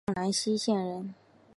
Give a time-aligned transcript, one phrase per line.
[0.07, 1.13] 浙江兰溪县人。